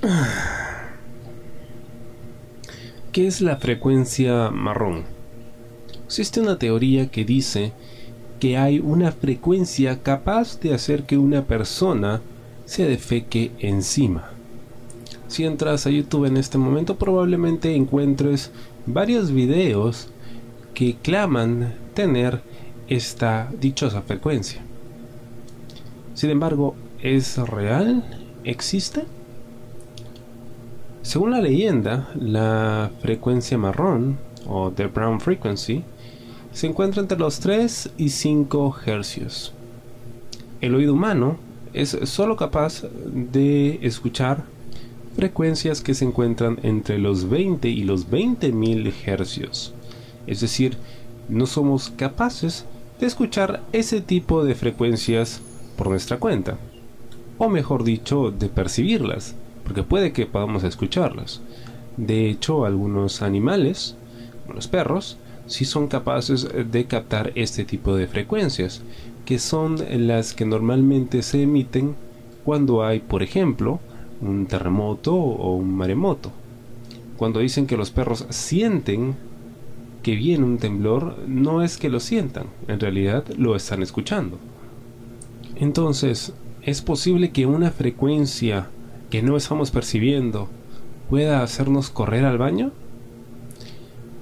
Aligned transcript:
¿Qué 3.12 3.26
es 3.26 3.42
la 3.42 3.56
frecuencia 3.56 4.50
marrón? 4.50 5.04
Existe 6.06 6.40
una 6.40 6.58
teoría 6.58 7.10
que 7.10 7.26
dice 7.26 7.72
que 8.38 8.56
hay 8.56 8.78
una 8.78 9.12
frecuencia 9.12 10.02
capaz 10.02 10.58
de 10.60 10.72
hacer 10.72 11.04
que 11.04 11.18
una 11.18 11.44
persona 11.44 12.22
se 12.64 12.88
defeque 12.88 13.50
encima. 13.58 14.30
Si 15.28 15.44
entras 15.44 15.86
a 15.86 15.90
YouTube 15.90 16.24
en 16.24 16.38
este 16.38 16.56
momento 16.56 16.96
probablemente 16.96 17.74
encuentres 17.74 18.52
varios 18.86 19.32
videos 19.32 20.08
que 20.72 20.96
claman 20.96 21.74
tener 21.92 22.40
esta 22.88 23.50
dichosa 23.60 24.00
frecuencia. 24.00 24.62
Sin 26.14 26.30
embargo, 26.30 26.74
¿es 27.02 27.36
real? 27.36 28.02
¿Existe? 28.44 29.04
Según 31.02 31.30
la 31.30 31.40
leyenda, 31.40 32.10
la 32.14 32.90
frecuencia 33.00 33.56
marrón, 33.56 34.18
o 34.46 34.70
the 34.70 34.86
brown 34.86 35.20
frequency, 35.20 35.82
se 36.52 36.66
encuentra 36.66 37.00
entre 37.00 37.18
los 37.18 37.40
3 37.40 37.90
y 37.96 38.10
5 38.10 38.76
hercios. 38.84 39.54
El 40.60 40.74
oído 40.74 40.92
humano 40.92 41.38
es 41.72 41.96
solo 42.04 42.36
capaz 42.36 42.82
de 42.82 43.78
escuchar 43.82 44.44
frecuencias 45.16 45.80
que 45.80 45.94
se 45.94 46.04
encuentran 46.04 46.58
entre 46.62 46.98
los 46.98 47.28
20 47.28 47.68
y 47.68 47.84
los 47.84 48.10
20.000 48.10 48.92
hercios. 49.06 49.72
Es 50.26 50.40
decir, 50.40 50.76
no 51.28 51.46
somos 51.46 51.90
capaces 51.96 52.66
de 53.00 53.06
escuchar 53.06 53.62
ese 53.72 54.00
tipo 54.00 54.44
de 54.44 54.54
frecuencias 54.54 55.40
por 55.76 55.88
nuestra 55.88 56.18
cuenta. 56.18 56.58
O 57.38 57.48
mejor 57.48 57.84
dicho, 57.84 58.30
de 58.30 58.48
percibirlas, 58.48 59.34
porque 59.64 59.82
puede 59.82 60.12
que 60.12 60.26
podamos 60.26 60.64
escucharlas. 60.64 61.40
De 61.96 62.28
hecho, 62.28 62.64
algunos 62.64 63.22
animales, 63.22 63.96
como 64.42 64.54
los 64.54 64.68
perros, 64.68 65.18
sí 65.46 65.64
son 65.64 65.88
capaces 65.88 66.48
de 66.70 66.84
captar 66.86 67.32
este 67.34 67.64
tipo 67.64 67.94
de 67.96 68.06
frecuencias, 68.06 68.82
que 69.24 69.38
son 69.38 69.76
las 70.06 70.32
que 70.32 70.44
normalmente 70.44 71.22
se 71.22 71.42
emiten 71.42 71.94
cuando 72.44 72.84
hay, 72.84 73.00
por 73.00 73.22
ejemplo, 73.22 73.80
un 74.20 74.46
terremoto 74.46 75.14
o 75.14 75.54
un 75.54 75.74
maremoto. 75.74 76.32
Cuando 77.16 77.40
dicen 77.40 77.66
que 77.66 77.76
los 77.76 77.90
perros 77.90 78.26
sienten 78.30 79.14
que 80.02 80.16
viene 80.16 80.44
un 80.44 80.58
temblor, 80.58 81.16
no 81.26 81.62
es 81.62 81.76
que 81.76 81.90
lo 81.90 82.00
sientan, 82.00 82.46
en 82.68 82.80
realidad 82.80 83.24
lo 83.36 83.54
están 83.56 83.82
escuchando. 83.82 84.38
Entonces, 85.56 86.32
¿es 86.62 86.80
posible 86.80 87.30
que 87.30 87.44
una 87.46 87.70
frecuencia 87.70 88.68
que 89.10 89.22
no 89.22 89.36
estamos 89.36 89.70
percibiendo 89.72 90.48
pueda 91.10 91.42
hacernos 91.42 91.90
correr 91.90 92.24
al 92.24 92.38
baño? 92.38 92.70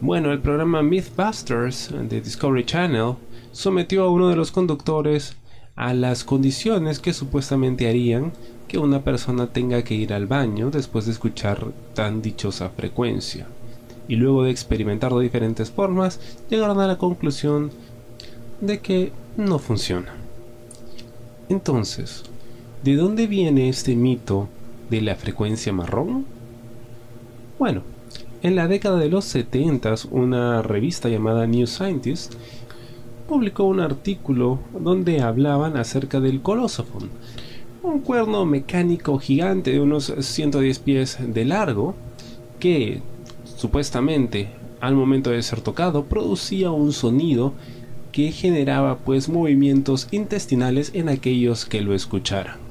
Bueno, 0.00 0.32
el 0.32 0.40
programa 0.40 0.82
Mythbusters 0.82 1.90
de 2.08 2.20
Discovery 2.20 2.64
Channel 2.64 3.14
sometió 3.52 4.02
a 4.02 4.10
uno 4.10 4.28
de 4.28 4.34
los 4.34 4.50
conductores 4.50 5.36
a 5.76 5.94
las 5.94 6.24
condiciones 6.24 6.98
que 6.98 7.12
supuestamente 7.12 7.88
harían 7.88 8.32
que 8.66 8.78
una 8.78 9.02
persona 9.04 9.52
tenga 9.52 9.82
que 9.84 9.94
ir 9.94 10.12
al 10.12 10.26
baño 10.26 10.70
después 10.70 11.06
de 11.06 11.12
escuchar 11.12 11.68
tan 11.94 12.20
dichosa 12.20 12.70
frecuencia. 12.70 13.46
Y 14.08 14.16
luego 14.16 14.42
de 14.42 14.50
experimentar 14.50 15.12
de 15.14 15.22
diferentes 15.22 15.70
formas, 15.70 16.18
llegaron 16.50 16.80
a 16.80 16.88
la 16.88 16.98
conclusión 16.98 17.70
de 18.60 18.80
que 18.80 19.12
no 19.36 19.60
funciona. 19.60 20.12
Entonces, 21.48 22.24
¿de 22.82 22.96
dónde 22.96 23.28
viene 23.28 23.68
este 23.68 23.94
mito 23.94 24.48
de 24.92 25.00
la 25.00 25.16
frecuencia 25.16 25.72
marrón? 25.72 26.26
Bueno, 27.58 27.82
en 28.42 28.56
la 28.56 28.68
década 28.68 28.98
de 28.98 29.08
los 29.08 29.24
70, 29.24 29.94
una 30.10 30.60
revista 30.60 31.08
llamada 31.08 31.46
New 31.46 31.66
Scientist 31.66 32.34
publicó 33.26 33.64
un 33.64 33.80
artículo 33.80 34.58
donde 34.78 35.22
hablaban 35.22 35.78
acerca 35.78 36.20
del 36.20 36.42
colosofón, 36.42 37.08
un 37.82 38.00
cuerno 38.00 38.44
mecánico 38.44 39.18
gigante 39.18 39.72
de 39.72 39.80
unos 39.80 40.12
110 40.18 40.78
pies 40.80 41.18
de 41.26 41.44
largo 41.46 41.94
que 42.60 43.00
supuestamente 43.56 44.50
al 44.82 44.94
momento 44.94 45.30
de 45.30 45.42
ser 45.42 45.62
tocado 45.62 46.04
producía 46.04 46.70
un 46.70 46.92
sonido 46.92 47.54
que 48.12 48.30
generaba 48.30 48.98
pues 48.98 49.30
movimientos 49.30 50.06
intestinales 50.10 50.90
en 50.92 51.08
aquellos 51.08 51.64
que 51.64 51.80
lo 51.80 51.94
escucharan. 51.94 52.61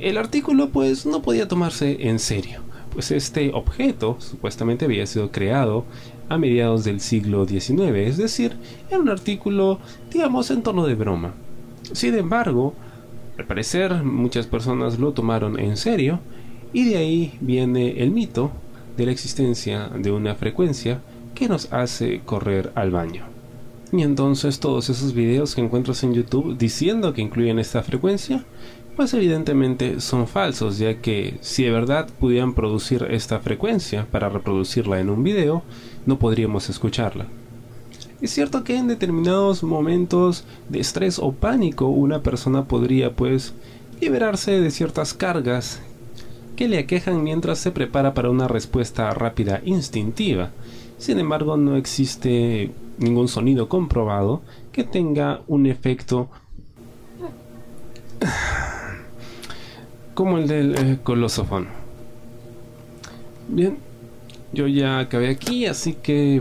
El 0.00 0.16
artículo 0.16 0.70
pues 0.70 1.06
no 1.06 1.22
podía 1.22 1.48
tomarse 1.48 2.08
en 2.08 2.18
serio 2.18 2.60
pues 2.94 3.10
este 3.10 3.50
objeto 3.52 4.16
supuestamente 4.20 4.84
había 4.84 5.06
sido 5.06 5.30
creado 5.32 5.84
a 6.28 6.38
mediados 6.38 6.84
del 6.84 7.00
siglo 7.00 7.46
XIX, 7.46 7.80
es 7.96 8.16
decir, 8.16 8.56
era 8.88 9.00
un 9.00 9.10
artículo, 9.10 9.80
digamos, 10.10 10.50
en 10.50 10.62
tono 10.62 10.86
de 10.86 10.94
broma. 10.94 11.34
Sin 11.92 12.14
embargo, 12.14 12.72
al 13.36 13.46
parecer 13.46 14.04
muchas 14.04 14.46
personas 14.46 14.98
lo 14.98 15.12
tomaron 15.12 15.58
en 15.58 15.76
serio 15.76 16.20
y 16.72 16.84
de 16.84 16.96
ahí 16.96 17.36
viene 17.40 18.02
el 18.02 18.12
mito 18.12 18.52
de 18.96 19.06
la 19.06 19.12
existencia 19.12 19.88
de 19.88 20.12
una 20.12 20.36
frecuencia 20.36 21.02
que 21.34 21.48
nos 21.48 21.72
hace 21.72 22.20
correr 22.24 22.72
al 22.76 22.92
baño. 22.92 23.24
Y 23.92 24.02
entonces 24.02 24.60
todos 24.60 24.88
esos 24.88 25.14
videos 25.14 25.54
que 25.54 25.60
encuentras 25.60 26.02
en 26.04 26.14
YouTube 26.14 26.56
diciendo 26.56 27.12
que 27.12 27.22
incluyen 27.22 27.58
esta 27.58 27.82
frecuencia 27.82 28.44
pues 28.96 29.12
evidentemente 29.14 30.00
son 30.00 30.26
falsos, 30.26 30.78
ya 30.78 31.00
que 31.00 31.36
si 31.40 31.64
de 31.64 31.70
verdad 31.70 32.08
pudieran 32.20 32.54
producir 32.54 33.06
esta 33.10 33.40
frecuencia 33.40 34.06
para 34.10 34.28
reproducirla 34.28 35.00
en 35.00 35.10
un 35.10 35.22
video, 35.22 35.62
no 36.06 36.18
podríamos 36.18 36.70
escucharla. 36.70 37.26
Es 38.20 38.30
cierto 38.30 38.64
que 38.64 38.76
en 38.76 38.88
determinados 38.88 39.62
momentos 39.62 40.44
de 40.68 40.80
estrés 40.80 41.18
o 41.18 41.32
pánico 41.32 41.88
una 41.88 42.22
persona 42.22 42.64
podría 42.64 43.14
pues 43.14 43.52
liberarse 44.00 44.60
de 44.60 44.70
ciertas 44.70 45.12
cargas 45.12 45.80
que 46.56 46.68
le 46.68 46.78
aquejan 46.78 47.22
mientras 47.22 47.58
se 47.58 47.72
prepara 47.72 48.14
para 48.14 48.30
una 48.30 48.48
respuesta 48.48 49.12
rápida 49.12 49.60
instintiva. 49.64 50.50
Sin 50.98 51.18
embargo, 51.18 51.56
no 51.56 51.76
existe 51.76 52.70
ningún 52.98 53.28
sonido 53.28 53.68
comprobado 53.68 54.42
que 54.72 54.84
tenga 54.84 55.42
un 55.48 55.66
efecto 55.66 56.28
como 60.14 60.38
el 60.38 60.46
del 60.46 60.74
eh. 60.76 60.98
Bien, 63.48 63.78
yo 64.52 64.66
ya 64.66 65.00
acabé 65.00 65.28
aquí, 65.28 65.66
así 65.66 65.94
que 65.94 66.40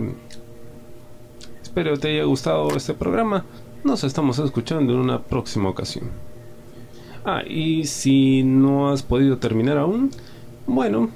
espero 1.62 1.98
te 1.98 2.10
haya 2.10 2.24
gustado 2.24 2.76
este 2.76 2.94
programa. 2.94 3.46
Nos 3.84 4.04
estamos 4.04 4.40
escuchando 4.40 4.94
en 4.94 5.00
una 5.00 5.20
próxima 5.20 5.70
ocasión. 5.70 6.10
Ah, 7.26 7.42
y 7.48 7.86
si 7.86 8.44
no 8.44 8.92
has 8.92 9.04
podido 9.04 9.38
terminar 9.38 9.78
aún, 9.78 10.12
bueno, 10.68 11.10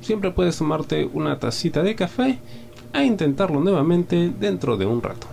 siempre 0.00 0.30
puedes 0.30 0.58
tomarte 0.58 1.08
una 1.12 1.38
tacita 1.38 1.82
de 1.82 1.94
café 1.94 2.38
e 2.92 3.04
intentarlo 3.04 3.60
nuevamente 3.60 4.32
dentro 4.38 4.76
de 4.76 4.86
un 4.86 5.02
rato. 5.02 5.26